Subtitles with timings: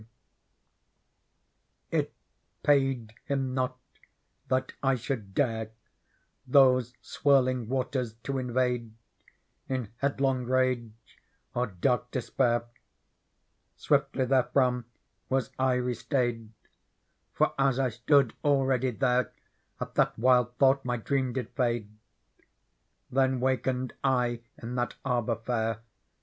[1.91, 2.13] Digitized by Google 50 PEARL It
[2.63, 3.77] payed Him not
[4.47, 5.69] that I should dare
[6.47, 8.93] Those swirling^nrgte rs to inv ade
[9.69, 11.19] In Beadlohg rage
[11.53, 12.65] or dark despair:
[13.77, 14.85] Swiftly therefrom
[15.29, 16.49] was T restayed;
[17.31, 19.29] For, as I stood all ready_there.
[19.79, 21.91] At that wild thought my dreamjid fade.
[23.13, 25.81] Th«n wakened I in lliat Arbour fair.